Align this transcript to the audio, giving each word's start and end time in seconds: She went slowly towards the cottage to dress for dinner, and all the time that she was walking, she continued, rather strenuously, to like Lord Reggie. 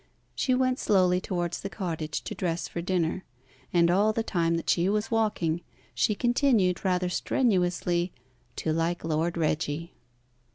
She 0.33 0.55
went 0.55 0.79
slowly 0.79 1.21
towards 1.21 1.61
the 1.61 1.69
cottage 1.69 2.23
to 2.23 2.33
dress 2.33 2.67
for 2.67 2.81
dinner, 2.81 3.23
and 3.71 3.91
all 3.91 4.13
the 4.13 4.23
time 4.23 4.55
that 4.55 4.67
she 4.67 4.89
was 4.89 5.11
walking, 5.11 5.61
she 5.93 6.15
continued, 6.15 6.83
rather 6.83 7.07
strenuously, 7.07 8.11
to 8.55 8.73
like 8.73 9.03
Lord 9.03 9.37
Reggie. 9.37 9.93